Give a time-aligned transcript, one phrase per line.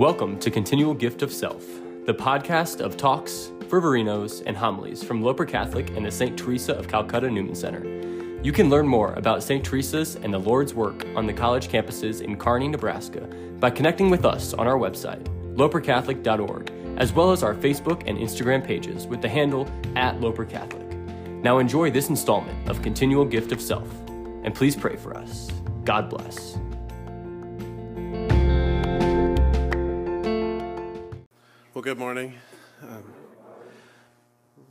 [0.00, 1.62] Welcome to Continual Gift of Self,
[2.06, 6.38] the podcast of talks, fervorinos, and homilies from Loper Catholic and the St.
[6.38, 7.84] Teresa of Calcutta Newman Center.
[8.42, 9.62] You can learn more about St.
[9.62, 14.24] Teresa's and the Lord's work on the college campuses in Kearney, Nebraska by connecting with
[14.24, 15.22] us on our website,
[15.54, 20.96] lopercatholic.org, as well as our Facebook and Instagram pages with the handle at Loper Catholic.
[21.42, 25.50] Now enjoy this installment of Continual Gift of Self, and please pray for us.
[25.84, 26.56] God bless.
[31.90, 32.32] Good morning.
[32.88, 33.02] Um,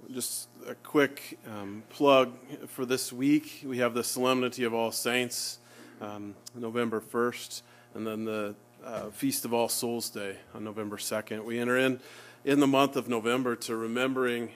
[0.09, 2.31] just a quick um, plug
[2.67, 3.61] for this week.
[3.65, 5.59] We have the Solemnity of All Saints,
[5.99, 7.61] um, November 1st,
[7.93, 8.55] and then the
[8.85, 11.43] uh, Feast of All Souls Day on November 2nd.
[11.43, 11.99] We enter in
[12.45, 14.51] in the month of November to remembering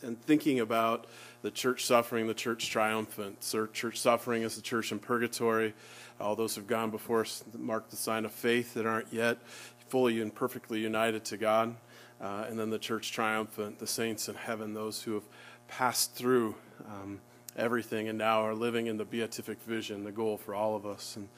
[0.00, 1.08] and thinking about
[1.42, 3.42] the church suffering, the church triumphant.
[3.42, 5.74] So church suffering is the church in purgatory.
[6.20, 9.38] All those who've gone before us mark the sign of faith that aren't yet
[9.88, 11.74] fully and perfectly united to God
[12.24, 15.24] uh, and then the church triumphant, the saints in heaven, those who have
[15.68, 16.54] passed through
[16.86, 17.20] um,
[17.54, 21.16] everything and now are living in the beatific vision, the goal for all of us.
[21.16, 21.28] And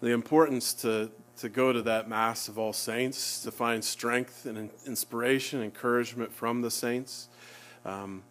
[0.00, 4.70] the importance to, to go to that Mass of all saints, to find strength and
[4.86, 7.28] inspiration, encouragement from the saints,
[7.84, 8.22] um,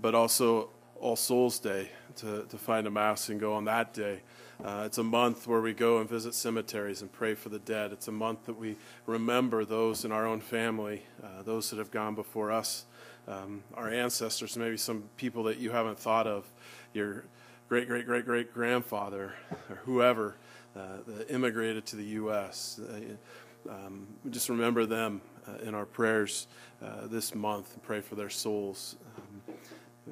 [0.00, 4.22] but also All Souls Day, to, to find a Mass and go on that day
[4.62, 7.92] uh, it's a month where we go and visit cemeteries and pray for the dead.
[7.92, 11.90] It's a month that we remember those in our own family, uh, those that have
[11.90, 12.84] gone before us,
[13.26, 16.44] um, our ancestors, maybe some people that you haven't thought of,
[16.92, 17.24] your
[17.68, 19.34] great great great great grandfather
[19.70, 20.36] or whoever
[20.76, 22.78] uh, that immigrated to the U.S.
[22.78, 26.46] Uh, um, just remember them uh, in our prayers
[26.82, 28.96] uh, this month and pray for their souls.
[29.16, 29.54] Um,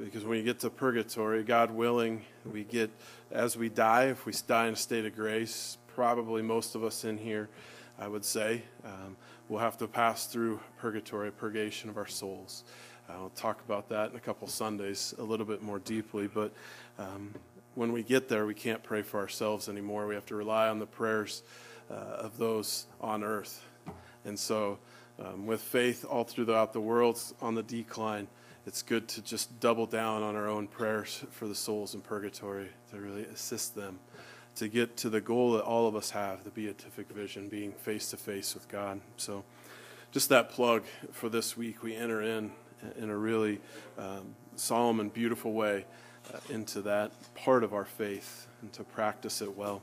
[0.05, 2.91] because when you get to purgatory, God willing, we get,
[3.31, 7.05] as we die, if we die in a state of grace, probably most of us
[7.05, 7.49] in here,
[7.99, 9.17] I would say, um,
[9.49, 12.65] we'll have to pass through purgatory, purgation of our souls.
[13.09, 16.53] Uh, I'll talk about that in a couple Sundays a little bit more deeply, but
[16.99, 17.35] um,
[17.75, 20.07] when we get there, we can't pray for ourselves anymore.
[20.07, 21.43] We have to rely on the prayers
[21.91, 23.65] uh, of those on earth.
[24.25, 24.79] And so,
[25.19, 28.29] um, with faith all throughout the world on the decline,
[28.67, 32.69] it's good to just double down on our own prayers for the souls in purgatory
[32.91, 33.99] to really assist them
[34.57, 38.11] to get to the goal that all of us have the beatific vision, being face
[38.11, 39.01] to face with God.
[39.17, 39.45] So,
[40.11, 42.53] just that plug for this week, we enter in
[42.99, 43.61] in a really
[43.97, 45.87] um, solemn and beautiful way
[46.35, 49.81] uh, into that part of our faith and to practice it well.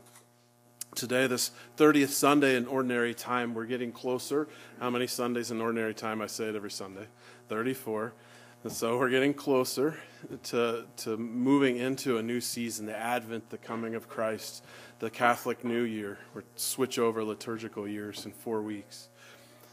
[0.96, 4.48] Today, this 30th Sunday in ordinary time, we're getting closer.
[4.80, 6.22] How many Sundays in ordinary time?
[6.22, 7.08] I say it every Sunday.
[7.48, 8.14] 34.
[8.62, 9.98] And so we're getting closer
[10.44, 14.66] to, to moving into a new season, the Advent, the coming of Christ,
[15.00, 16.18] the Catholic New Year.
[16.34, 19.08] We're switch over liturgical years in four weeks.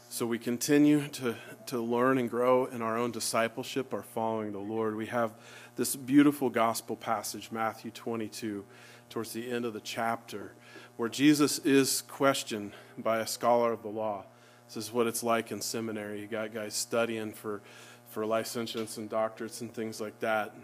[0.07, 4.59] So we continue to, to learn and grow in our own discipleship, our following the
[4.59, 4.95] Lord.
[4.95, 5.33] We have
[5.75, 8.63] this beautiful gospel passage, Matthew 22,
[9.09, 10.53] towards the end of the chapter,
[10.95, 14.23] where Jesus is questioned by a scholar of the law.
[14.67, 16.21] This is what it's like in seminary.
[16.21, 17.61] You got guys studying for
[18.09, 20.55] for licentiates and doctorates and things like that.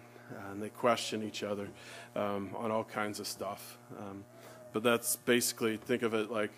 [0.50, 1.68] And they question each other
[2.16, 3.78] um, on all kinds of stuff.
[4.00, 4.24] Um,
[4.72, 6.52] but that's basically, think of it like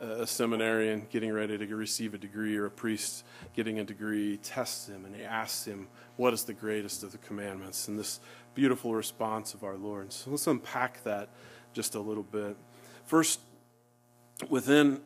[0.00, 3.24] a seminarian getting ready to receive a degree or a priest
[3.54, 5.86] getting a degree tests him and he asks him,
[6.16, 7.88] What is the greatest of the commandments?
[7.88, 8.20] And this
[8.54, 10.12] beautiful response of our Lord.
[10.12, 11.28] So let's unpack that
[11.72, 12.56] just a little bit.
[13.04, 13.40] First,
[14.48, 15.00] within,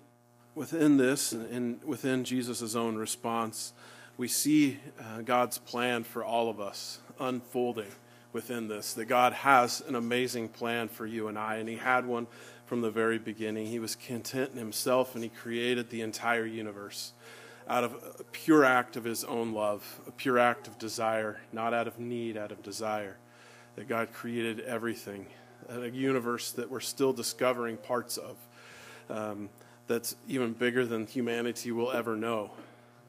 [0.54, 3.72] within this and within Jesus' own response,
[4.18, 7.92] we see uh, God's plan for all of us unfolding
[8.32, 8.92] within this.
[8.94, 12.26] That God has an amazing plan for you and I, and He had one
[12.66, 13.66] from the very beginning.
[13.66, 17.12] He was content in Himself, and He created the entire universe
[17.68, 21.72] out of a pure act of His own love, a pure act of desire, not
[21.72, 23.16] out of need, out of desire.
[23.76, 25.26] That God created everything,
[25.68, 28.36] a universe that we're still discovering parts of.
[29.08, 29.48] Um,
[29.86, 32.50] that's even bigger than humanity will ever know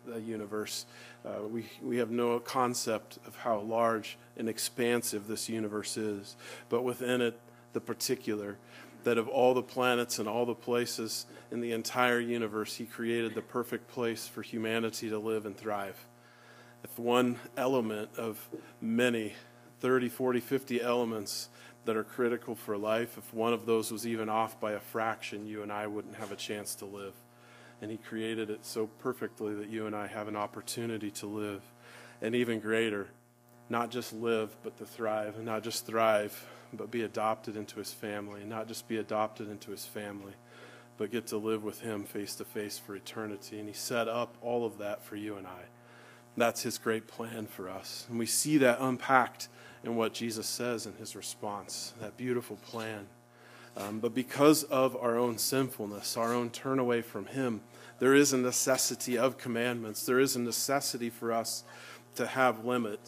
[0.10, 0.86] the universe.
[1.26, 6.36] Uh, we, we have no concept of how large and expansive this universe is,
[6.70, 7.40] but within it,
[7.74, 8.58] the particular,
[9.04, 13.36] that of all the planets and all the places in the entire universe, He created
[13.36, 16.06] the perfect place for humanity to live and thrive.
[16.84, 18.50] If one element of
[18.82, 19.34] many,
[19.82, 21.50] 30, 40, 50 elements
[21.86, 25.48] that are critical for life, if one of those was even off by a fraction,
[25.48, 27.14] you and I wouldn't have a chance to live
[27.82, 31.62] and He created it so perfectly that you and I have an opportunity to live.
[32.22, 33.08] And even greater,
[33.70, 35.36] not just live, but to thrive.
[35.36, 38.42] And not just thrive, but be adopted into His family.
[38.42, 40.34] And not just be adopted into His family,
[40.98, 43.60] but get to live with Him face to face for eternity.
[43.60, 45.62] And He set up all of that for you and I.
[46.36, 48.06] That's His great plan for us.
[48.10, 49.48] And we see that unpacked
[49.84, 53.08] in what Jesus says in His response, that beautiful plan.
[53.80, 57.62] Um, but because of our own sinfulness, our own turn away from Him,
[58.00, 60.06] there is a necessity of commandments.
[60.06, 61.64] There is a necessity for us
[62.16, 63.00] to have limit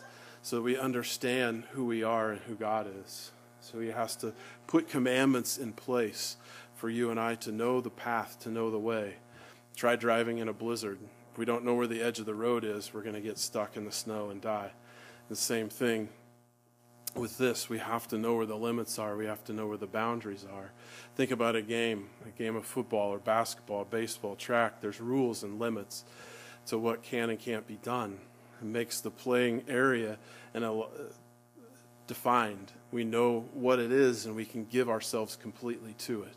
[0.41, 3.31] so that we understand who we are and who God is.
[3.59, 4.33] So He has to
[4.68, 6.38] put commandments in place
[6.75, 9.15] for you and I to know the path, to know the way.
[9.75, 11.00] Try driving in a blizzard.
[11.31, 13.38] If we don't know where the edge of the road is, we're going to get
[13.38, 14.71] stuck in the snow and die.
[15.29, 16.09] The same thing
[17.16, 17.69] with this.
[17.69, 20.46] We have to know where the limits are, we have to know where the boundaries
[20.52, 20.72] are.
[21.16, 24.81] Think about a game, a game of football or basketball, baseball, track.
[24.81, 26.06] There's rules and limits
[26.68, 28.19] to what can and can't be done.
[28.62, 30.18] It makes the playing area
[30.54, 30.66] and
[32.08, 32.72] defined.
[32.92, 36.36] We know what it is and we can give ourselves completely to it.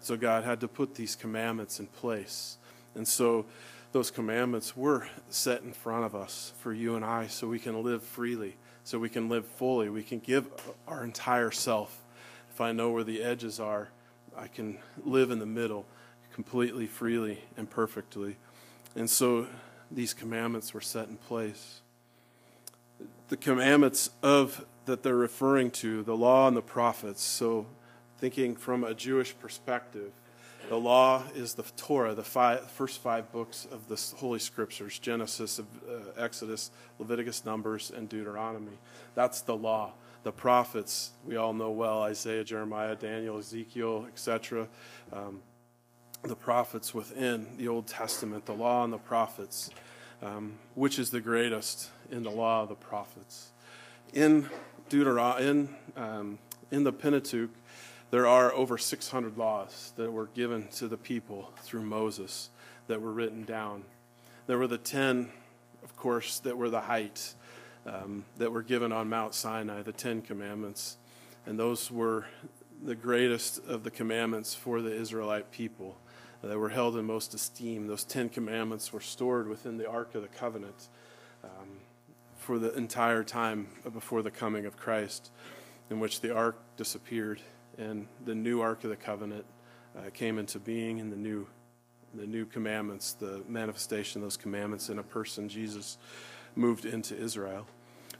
[0.00, 2.56] So God had to put these commandments in place.
[2.94, 3.46] And so
[3.92, 7.82] those commandments were set in front of us for you and I so we can
[7.82, 8.56] live freely,
[8.88, 9.90] so we can live fully.
[9.90, 10.48] We can give
[10.86, 12.02] our entire self.
[12.50, 13.90] If I know where the edges are,
[14.34, 15.84] I can live in the middle
[16.32, 18.36] completely, freely, and perfectly.
[18.96, 19.46] And so
[19.90, 21.82] these commandments were set in place.
[23.28, 27.22] The commandments of that they're referring to, the law and the prophets.
[27.22, 27.66] So
[28.16, 30.12] thinking from a Jewish perspective,
[30.68, 35.58] the law is the Torah, the five, first five books of the Holy Scriptures Genesis,
[35.60, 35.62] uh,
[36.16, 38.78] Exodus, Leviticus, Numbers, and Deuteronomy.
[39.14, 39.92] That's the law.
[40.24, 44.68] The prophets, we all know well Isaiah, Jeremiah, Daniel, Ezekiel, etc.
[45.12, 45.40] Um,
[46.22, 49.70] the prophets within the Old Testament, the law and the prophets.
[50.20, 53.50] Um, which is the greatest in the law of the prophets?
[54.12, 54.48] In
[54.88, 56.38] Deuteronomy, in, um,
[56.72, 57.50] in the Pentateuch,
[58.10, 62.48] there are over 600 laws that were given to the people through Moses
[62.86, 63.84] that were written down.
[64.46, 65.30] There were the 10,
[65.84, 67.34] of course, that were the height
[67.84, 70.96] um, that were given on Mount Sinai, the Ten Commandments.
[71.44, 72.26] And those were
[72.82, 75.96] the greatest of the commandments for the Israelite people
[76.42, 77.86] that were held in most esteem.
[77.86, 80.88] Those Ten Commandments were stored within the Ark of the Covenant
[81.44, 81.80] um,
[82.36, 85.30] for the entire time before the coming of Christ,
[85.90, 87.40] in which the Ark disappeared
[87.78, 89.44] and the new Ark of the Covenant
[89.96, 91.46] uh, came into being and the new,
[92.14, 95.96] the new commandments, the manifestation of those commandments in a person, Jesus,
[96.54, 97.66] moved into Israel.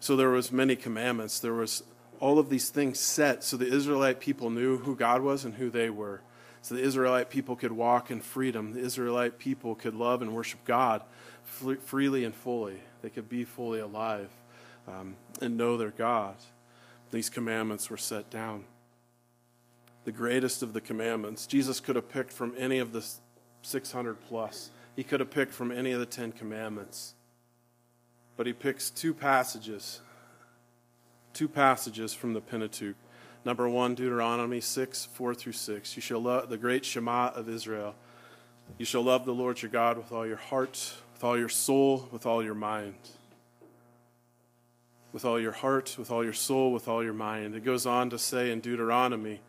[0.01, 1.41] So there was many commandments.
[1.41, 1.83] There was
[2.21, 5.71] all of these things set so the Israelite people knew who God was and who
[5.71, 6.21] they were.
[6.63, 8.73] So the Israelite people could walk in freedom.
[8.75, 11.03] The Israelite people could love and worship God
[11.85, 12.81] freely and fully.
[13.03, 14.29] They could be fully alive
[14.87, 16.35] um, and know their God.
[17.11, 18.65] These commandments were set down
[20.09, 21.47] the greatest of the commandments.
[21.47, 23.05] Jesus could have picked from any of the
[23.61, 27.13] 600 plus, he could have picked from any of the Ten Commandments.
[28.35, 30.01] But he picks two passages,
[31.35, 32.97] two passages from the Pentateuch.
[33.45, 35.97] Number one, Deuteronomy 6, 4 through 6.
[35.97, 37.95] You shall love the great Shema of Israel.
[38.79, 42.09] You shall love the Lord your God with all your heart, with all your soul,
[42.11, 42.95] with all your mind.
[45.13, 47.55] With all your heart, with all your soul, with all your mind.
[47.55, 49.41] It goes on to say in Deuteronomy,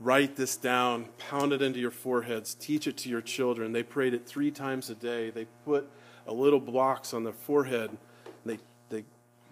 [0.00, 3.72] Write this down, pound it into your foreheads, teach it to your children.
[3.72, 5.30] They prayed it three times a day.
[5.30, 5.88] They put
[6.26, 7.90] a little box on their forehead.
[8.44, 8.58] They,
[8.88, 9.04] they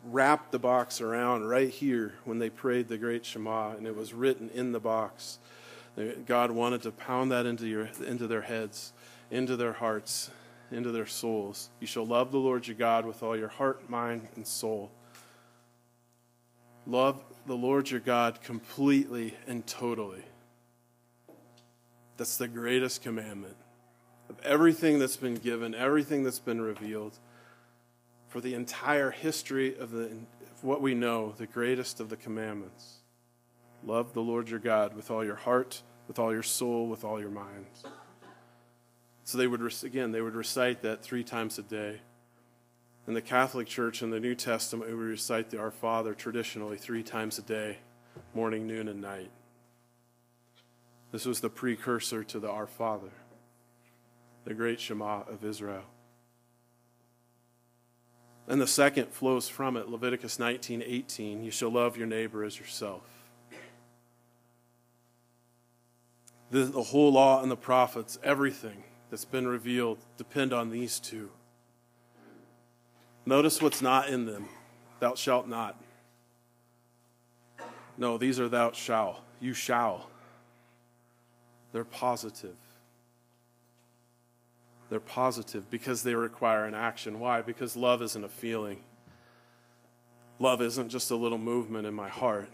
[0.04, 4.12] wrapped the box around right here when they prayed the great Shema, and it was
[4.12, 5.38] written in the box.
[6.26, 8.92] God wanted to pound that into, your, into their heads,
[9.30, 10.30] into their hearts,
[10.70, 11.70] into their souls.
[11.80, 14.90] You shall love the Lord your God with all your heart, mind, and soul.
[16.86, 20.24] Love the Lord your God completely and totally.
[22.22, 23.56] That's the greatest commandment
[24.30, 27.18] of everything that's been given, everything that's been revealed.
[28.28, 32.98] For the entire history of, the, of what we know, the greatest of the commandments.
[33.82, 37.18] Love the Lord your God with all your heart, with all your soul, with all
[37.18, 37.66] your mind.
[39.24, 42.02] So they would, again, they would recite that three times a day.
[43.08, 47.02] In the Catholic Church in the New Testament, we recite the Our Father traditionally three
[47.02, 47.78] times a day,
[48.32, 49.32] morning, noon, and night.
[51.12, 53.12] This was the precursor to the Our Father,
[54.44, 55.84] the great Shema of Israel.
[58.48, 63.02] And the second flows from it, Leviticus 19:18, you shall love your neighbor as yourself.
[66.50, 71.30] The, the whole law and the prophets, everything that's been revealed depend on these two.
[73.24, 74.48] Notice what's not in them.
[74.98, 75.80] Thou shalt not.
[77.96, 79.20] No, these are thou shalt.
[79.40, 80.08] You shall.
[81.72, 82.56] They're positive.
[84.90, 87.18] They're positive because they require an action.
[87.18, 87.40] Why?
[87.40, 88.82] Because love isn't a feeling.
[90.38, 92.50] Love isn't just a little movement in my heart,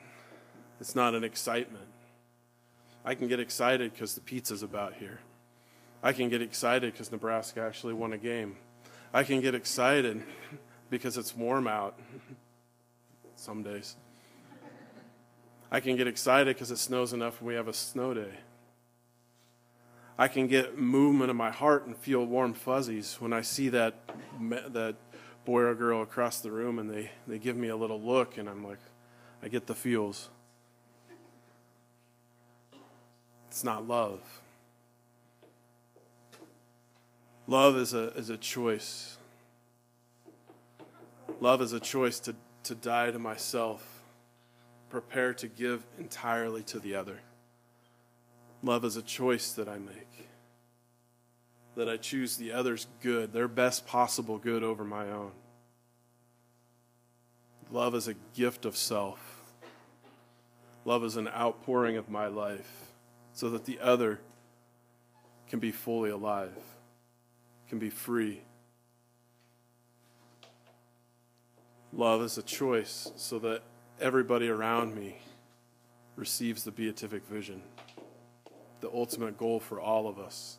[0.81, 1.87] it's not an excitement.
[3.05, 5.21] I can get excited because the pizza's about here.
[6.03, 8.57] I can get excited because Nebraska actually won a game.
[9.13, 10.23] I can get excited
[10.91, 11.99] because it's warm out
[13.37, 13.97] some days.
[15.71, 18.35] I can get excited because it snows enough and we have a snow day.
[20.19, 23.95] I can get movement in my heart and feel warm fuzzies when I see that,
[24.41, 24.97] that
[25.45, 28.49] boy or girl across the room and they, they give me a little look and
[28.49, 28.81] I'm like,
[29.43, 30.29] I get the feels.
[33.47, 34.21] It's not love.
[37.47, 39.19] Love is a, is a choice.
[41.41, 42.35] Love is a choice to,
[42.65, 44.03] to die to myself,
[44.91, 47.21] prepare to give entirely to the other.
[48.63, 50.29] Love is a choice that I make.
[51.77, 55.33] That I choose the other's good, their best possible good over my own.
[57.71, 59.43] Love is a gift of self.
[60.85, 62.93] Love is an outpouring of my life
[63.33, 64.21] so that the other
[65.49, 66.53] can be fully alive
[67.69, 68.41] can be free.
[71.93, 73.63] Love is a choice so that
[74.01, 75.19] everybody around me
[76.17, 77.63] receives the beatific vision,
[78.81, 80.59] the ultimate goal for all of us.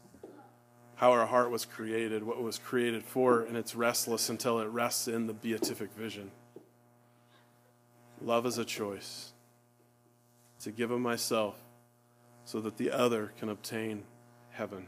[0.95, 5.07] How our heart was created, what was created for, and it's restless until it rests
[5.07, 6.31] in the beatific vision.
[8.21, 9.31] Love is a choice
[10.61, 11.55] to give of myself
[12.43, 14.03] so that the other can obtain
[14.51, 14.87] heaven.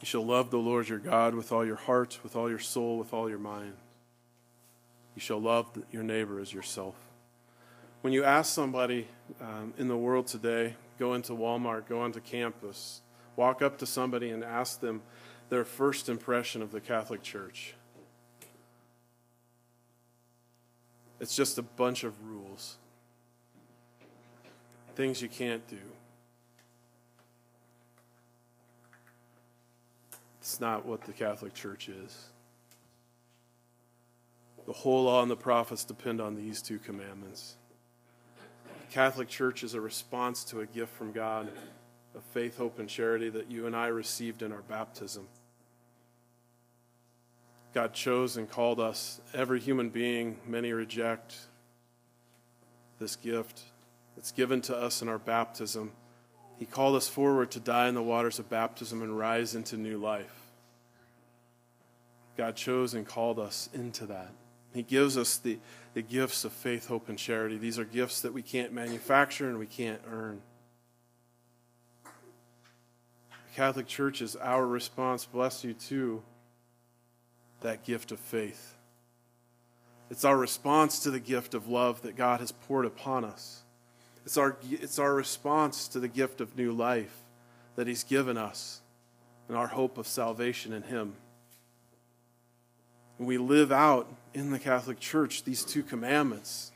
[0.00, 2.98] You shall love the Lord your God with all your heart, with all your soul,
[2.98, 3.72] with all your mind.
[5.14, 6.94] You shall love your neighbor as yourself.
[8.04, 9.08] When you ask somebody
[9.40, 13.00] um, in the world today, go into Walmart, go onto campus,
[13.34, 15.00] walk up to somebody and ask them
[15.48, 17.72] their first impression of the Catholic Church,
[21.18, 22.76] it's just a bunch of rules,
[24.96, 25.78] things you can't do.
[30.42, 32.26] It's not what the Catholic Church is.
[34.66, 37.56] The whole law and the prophets depend on these two commandments.
[38.94, 41.48] Catholic Church is a response to a gift from God
[42.14, 45.26] of faith, hope, and charity that you and I received in our baptism.
[47.74, 51.34] God chose and called us, every human being, many reject
[53.00, 53.62] this gift
[54.14, 55.90] that's given to us in our baptism
[56.58, 59.98] he called us forward to die in the waters of baptism and rise into new
[59.98, 60.52] life.
[62.36, 64.30] God chose and called us into that.
[64.74, 65.58] He gives us the,
[65.94, 67.56] the gifts of faith, hope, and charity.
[67.56, 70.42] These are gifts that we can't manufacture and we can't earn.
[72.04, 76.22] The Catholic Church is our response, bless you, to
[77.60, 78.76] that gift of faith.
[80.10, 83.62] It's our response to the gift of love that God has poured upon us.
[84.26, 87.16] It's our, it's our response to the gift of new life
[87.76, 88.80] that He's given us
[89.48, 91.14] and our hope of salvation in Him.
[93.18, 96.72] We live out in the Catholic Church these two commandments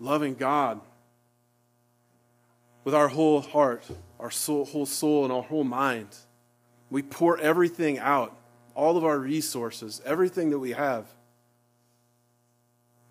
[0.00, 0.80] loving God
[2.82, 3.84] with our whole heart,
[4.20, 6.08] our soul, whole soul, and our whole mind.
[6.90, 8.36] We pour everything out,
[8.74, 11.06] all of our resources, everything that we have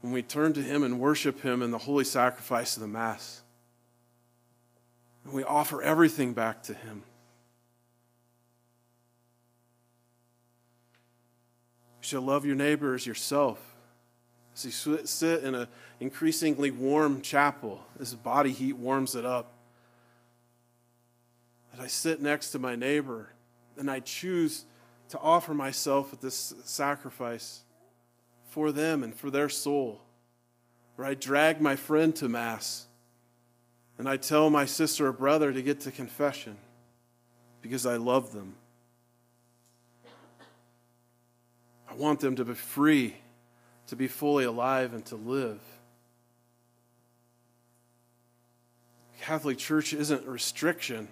[0.01, 3.41] when we turn to Him and worship Him in the holy sacrifice of the Mass.
[5.23, 7.03] And we offer everything back to Him.
[12.03, 13.77] You shall love your neighbor as yourself.
[14.53, 15.67] As you sit in an
[16.01, 19.53] increasingly warm chapel, as body heat warms it up,
[21.71, 23.29] that I sit next to my neighbor
[23.77, 24.65] and I choose
[25.09, 27.61] to offer myself at this sacrifice
[28.49, 30.01] for them and for their soul.
[30.97, 32.85] Or I drag my friend to Mass
[33.97, 36.57] and I tell my sister or brother to get to confession
[37.61, 38.55] because I love them.
[41.93, 43.15] I want them to be free,
[43.87, 45.59] to be fully alive, and to live.
[49.21, 51.07] Catholic Church isn't a restriction.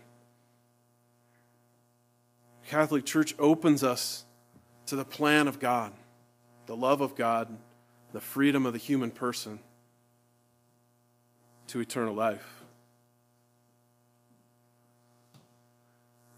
[2.67, 4.25] Catholic Church opens us
[4.87, 5.93] to the plan of God
[6.67, 7.49] the love of God,
[8.13, 9.59] the freedom of the human person
[11.67, 12.63] to eternal life.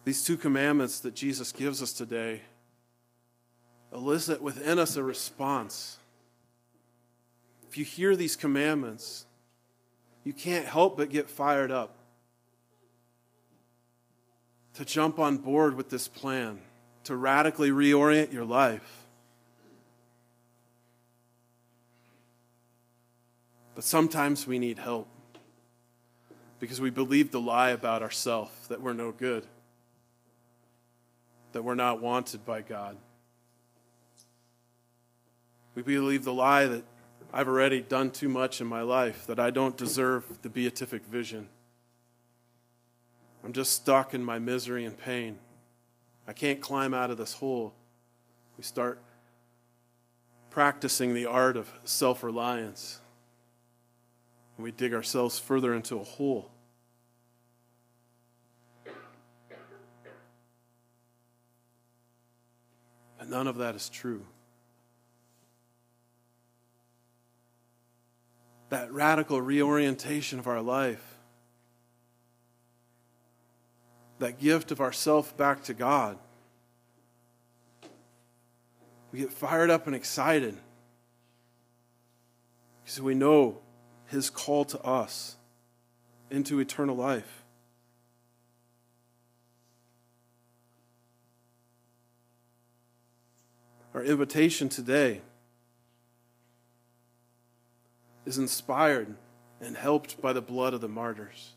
[0.04, 2.42] These two commandments that Jesus gives us today
[3.94, 5.98] elicit within us a response.
[7.70, 9.26] If you hear these commandments,
[10.24, 11.96] you can't help but get fired up.
[14.76, 16.60] to jump on board with this plan,
[17.04, 19.06] to radically reorient your life.
[23.76, 25.08] But sometimes we need help
[26.60, 29.46] because we believe the lie about ourselves that we're no good,
[31.52, 32.98] that we're not wanted by God.
[35.76, 36.84] We believe the lie that
[37.34, 41.50] I've already done too much in my life, that I don't deserve the beatific vision.
[43.44, 45.40] I'm just stuck in my misery and pain.
[46.28, 47.74] I can't climb out of this hole.
[48.58, 49.02] We start
[50.50, 53.00] practicing the art of self reliance.
[54.56, 56.52] And we dig ourselves further into a hole.
[63.20, 64.26] And none of that is true.
[68.74, 71.20] That radical reorientation of our life,
[74.18, 76.18] that gift of ourself back to God,
[79.12, 80.58] we get fired up and excited
[82.84, 83.60] because we know
[84.08, 85.36] his call to us
[86.32, 87.44] into eternal life.
[93.94, 95.22] Our invitation today
[98.26, 99.16] is inspired
[99.62, 101.52] and helped by the blood of the martyrs.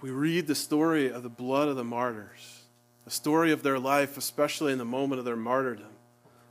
[0.00, 2.62] We read the story of the blood of the martyrs,
[3.06, 5.86] a story of their life, especially in the moment of their martyrdom.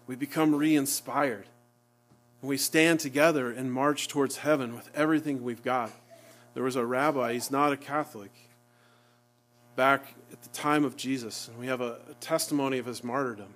[0.08, 1.48] We become re inspired.
[2.42, 5.92] And we stand together and march towards heaven with everything we've got.
[6.54, 8.32] There was a rabbi, he's not a Catholic,
[9.75, 13.54] back at the time of Jesus, and we have a, a testimony of his martyrdom.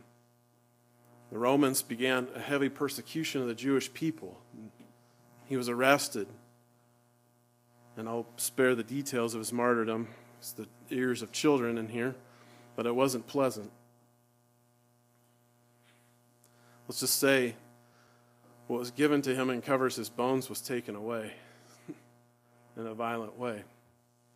[1.31, 4.39] The Romans began a heavy persecution of the Jewish people.
[5.45, 6.27] He was arrested.
[7.97, 10.07] And I'll spare the details of his martyrdom.
[10.39, 12.15] It's the ears of children in here,
[12.75, 13.71] but it wasn't pleasant.
[16.87, 17.55] Let's just say
[18.67, 21.33] what was given to him and covers his bones was taken away
[22.77, 23.63] in a violent way.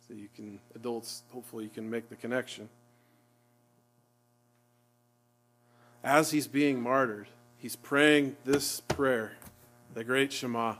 [0.08, 2.68] So you can, adults, hopefully you can make the connection.
[6.02, 9.32] As he's being martyred, he's praying this prayer,
[9.94, 10.76] the great Shema,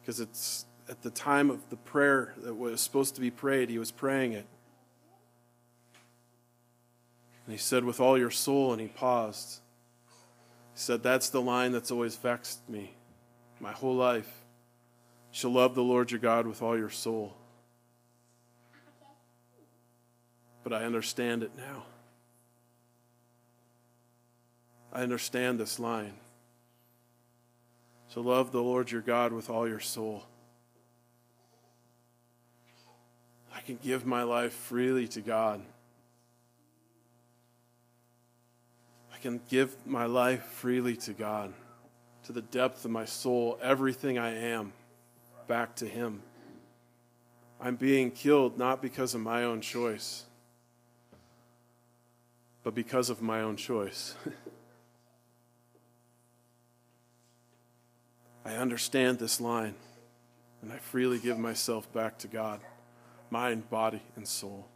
[0.00, 3.78] because it's at the time of the prayer that was supposed to be prayed, he
[3.78, 4.46] was praying it.
[7.46, 9.60] And he said, With all your soul, and he paused.
[10.74, 12.94] He said, That's the line that's always vexed me
[13.60, 14.44] my whole life.
[15.32, 17.34] You shall love the Lord your God with all your soul.
[20.64, 21.84] But I understand it now.
[24.92, 26.14] I understand this line.
[28.08, 30.24] So love the Lord your God with all your soul.
[33.54, 35.60] I can give my life freely to God.
[39.14, 41.52] I can give my life freely to God,
[42.24, 44.72] to the depth of my soul, everything I am,
[45.46, 46.22] back to Him.
[47.60, 50.24] I'm being killed not because of my own choice,
[52.64, 54.16] but because of my own choice.
[58.44, 59.74] I understand this line,
[60.62, 62.60] and I freely give myself back to God,
[63.30, 64.66] mind, body, and soul.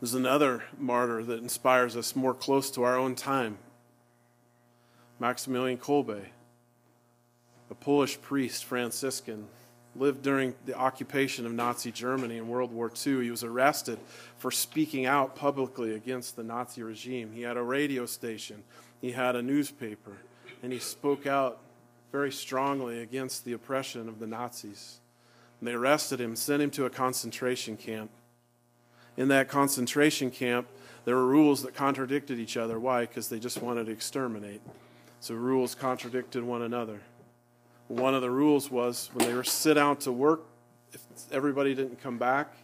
[0.00, 3.58] There's another martyr that inspires us more close to our own time
[5.18, 6.24] Maximilian Kolbe,
[7.70, 9.46] a Polish priest, Franciscan,
[9.96, 13.24] lived during the occupation of Nazi Germany in World War II.
[13.24, 13.98] He was arrested
[14.38, 17.32] for speaking out publicly against the Nazi regime.
[17.32, 18.62] He had a radio station,
[19.00, 20.12] he had a newspaper,
[20.62, 21.58] and he spoke out
[22.12, 24.98] very strongly against the oppression of the Nazis.
[25.60, 28.10] And they arrested him, sent him to a concentration camp.
[29.16, 30.66] In that concentration camp,
[31.04, 32.78] there were rules that contradicted each other.
[32.78, 33.02] Why?
[33.02, 34.60] Because they just wanted to exterminate.
[35.20, 37.00] So rules contradicted one another.
[37.90, 40.42] One of the rules was when they were sit out to work,
[40.92, 42.54] if everybody didn't come back,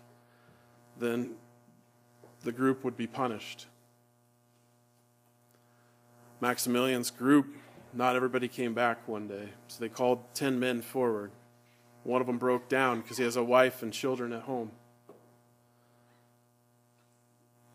[1.01, 1.33] then
[2.45, 3.67] the group would be punished.
[6.41, 7.57] Maximilian's group,
[7.93, 9.49] not everybody came back one day.
[9.67, 11.33] So they called 10 men forward.
[12.05, 14.71] One of them broke down because he has a wife and children at home.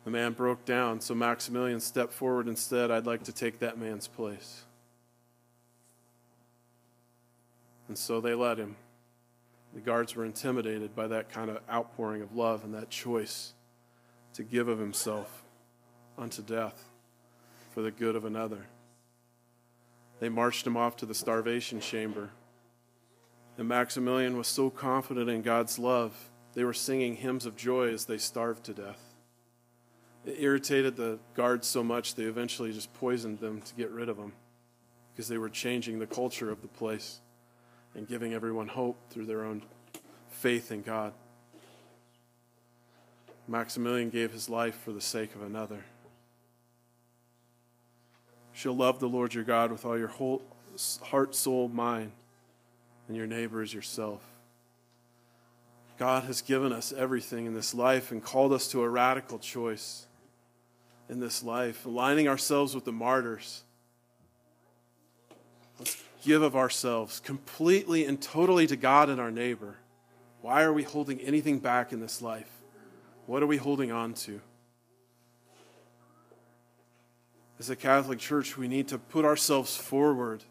[0.06, 3.78] The man broke down, so Maximilian stepped forward and said, I'd like to take that
[3.78, 4.64] man's place.
[7.91, 8.77] And so they let him.
[9.73, 13.51] The guards were intimidated by that kind of outpouring of love and that choice
[14.36, 15.43] to give of himself
[16.17, 16.86] unto death
[17.71, 18.67] for the good of another.
[20.21, 22.30] They marched him off to the starvation chamber.
[23.58, 28.06] And Maximilian was so confident in God's love, they were singing hymns of joy as
[28.06, 29.04] they starved to death.
[30.25, 34.15] It irritated the guards so much they eventually just poisoned them to get rid of
[34.15, 34.32] them
[35.13, 37.19] because they were changing the culture of the place
[37.95, 39.62] and giving everyone hope through their own
[40.30, 41.13] faith in God.
[43.47, 45.84] Maximilian gave his life for the sake of another.
[48.54, 50.41] Shall love the Lord your God with all your whole
[51.04, 52.12] heart, soul, mind,
[53.08, 54.21] and your neighbor as yourself.
[55.97, 60.08] God has given us everything in this life and called us to a radical choice
[61.10, 63.63] in this life, aligning ourselves with the martyrs.
[65.77, 69.78] Let's give of ourselves completely and totally to God and our neighbor.
[70.42, 72.50] Why are we holding anything back in this life?
[73.26, 74.42] What are we holding on to?
[77.60, 80.44] As a Catholic Church, we need to put ourselves forward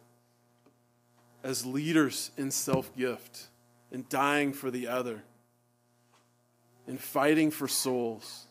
[1.42, 3.48] as leaders in self gift,
[3.90, 5.24] in dying for the other,
[6.86, 8.46] in fighting for souls,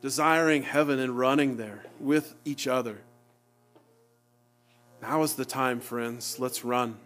[0.00, 2.98] desiring heaven and running there with each other.
[5.00, 6.40] Now is the time, friends.
[6.40, 6.96] Let's run.